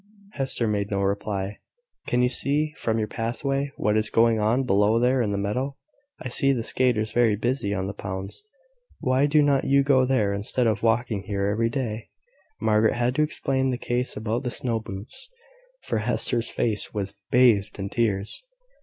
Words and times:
Hester 0.31 0.67
made 0.67 0.89
no 0.89 1.01
reply. 1.03 1.59
"Can 2.07 2.23
you 2.23 2.27
see 2.29 2.73
from 2.77 2.97
your 2.97 3.07
pathway 3.07 3.71
what 3.77 3.95
is 3.95 4.09
going 4.09 4.39
on 4.39 4.63
below 4.63 4.97
there 4.97 5.21
in 5.21 5.31
the 5.31 5.37
meadow? 5.37 5.77
I 6.19 6.27
see 6.27 6.53
the 6.53 6.63
skaters 6.63 7.11
very 7.11 7.35
busy 7.35 7.71
on 7.75 7.85
the 7.85 7.93
ponds. 7.93 8.43
Why 8.97 9.27
do 9.27 9.43
not 9.43 9.65
you 9.65 9.83
go 9.83 10.05
there, 10.07 10.33
instead 10.33 10.65
of 10.65 10.81
walking 10.81 11.25
here 11.27 11.45
every 11.45 11.69
day?" 11.69 12.09
Margaret 12.59 12.95
had 12.95 13.13
to 13.13 13.21
explain 13.21 13.69
the 13.69 13.77
case 13.77 14.17
about 14.17 14.41
the 14.43 14.49
snow 14.49 14.79
boots, 14.79 15.29
for 15.83 15.99
Hester's 15.99 16.49
face 16.49 16.91
was 16.95 17.13
bathed 17.29 17.77
in 17.77 17.89
tears. 17.89 18.43